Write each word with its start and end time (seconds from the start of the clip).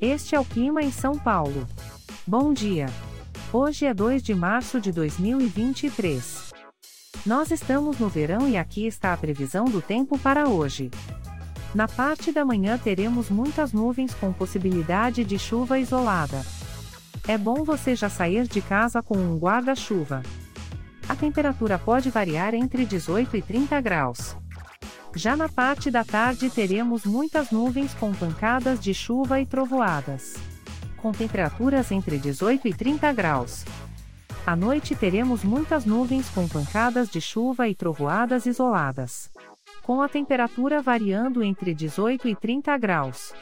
Este 0.00 0.34
é 0.34 0.40
o 0.40 0.44
clima 0.44 0.82
em 0.82 0.90
São 0.90 1.18
Paulo. 1.18 1.66
Bom 2.26 2.52
dia. 2.52 2.84
Hoje 3.50 3.86
é 3.86 3.94
2 3.94 4.22
de 4.22 4.34
março 4.34 4.78
de 4.78 4.92
2023. 4.92 6.52
Nós 7.24 7.50
estamos 7.50 7.98
no 7.98 8.06
verão 8.06 8.46
e 8.46 8.58
aqui 8.58 8.86
está 8.86 9.14
a 9.14 9.16
previsão 9.16 9.64
do 9.64 9.80
tempo 9.80 10.18
para 10.18 10.48
hoje. 10.48 10.90
Na 11.74 11.88
parte 11.88 12.30
da 12.30 12.44
manhã 12.44 12.76
teremos 12.76 13.30
muitas 13.30 13.72
nuvens 13.72 14.12
com 14.12 14.34
possibilidade 14.34 15.24
de 15.24 15.38
chuva 15.38 15.78
isolada. 15.78 16.44
É 17.26 17.38
bom 17.38 17.64
você 17.64 17.96
já 17.96 18.10
sair 18.10 18.46
de 18.46 18.60
casa 18.60 19.02
com 19.02 19.16
um 19.16 19.38
guarda-chuva. 19.38 20.22
A 21.08 21.16
temperatura 21.16 21.78
pode 21.78 22.10
variar 22.10 22.52
entre 22.52 22.84
18 22.84 23.34
e 23.34 23.40
30 23.40 23.80
graus. 23.80 24.36
Já 25.16 25.34
na 25.34 25.48
parte 25.48 25.90
da 25.90 26.04
tarde 26.04 26.50
teremos 26.50 27.06
muitas 27.06 27.50
nuvens 27.50 27.94
com 27.94 28.12
pancadas 28.12 28.78
de 28.78 28.92
chuva 28.92 29.40
e 29.40 29.46
trovoadas. 29.46 30.34
Com 30.98 31.10
temperaturas 31.10 31.90
entre 31.90 32.18
18 32.18 32.68
e 32.68 32.74
30 32.74 33.14
graus. 33.14 33.64
À 34.46 34.54
noite 34.54 34.94
teremos 34.94 35.42
muitas 35.42 35.86
nuvens 35.86 36.28
com 36.28 36.46
pancadas 36.46 37.08
de 37.08 37.18
chuva 37.18 37.66
e 37.66 37.74
trovoadas 37.74 38.44
isoladas. 38.44 39.30
Com 39.82 40.02
a 40.02 40.08
temperatura 40.08 40.82
variando 40.82 41.42
entre 41.42 41.72
18 41.72 42.28
e 42.28 42.36
30 42.36 42.76
graus. 42.76 43.32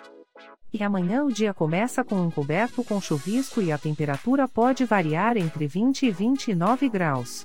E 0.73 0.81
amanhã 0.81 1.25
o 1.25 1.33
dia 1.33 1.53
começa 1.53 2.05
com 2.05 2.21
um 2.21 2.31
coberto 2.31 2.85
com 2.85 3.01
chuvisco 3.01 3.61
e 3.61 3.73
a 3.73 3.79
temperatura 3.79 4.47
pode 4.47 4.85
variar 4.85 5.37
entre 5.37 5.67
20 5.67 6.07
e 6.07 6.11
29 6.13 6.89
graus. 6.89 7.45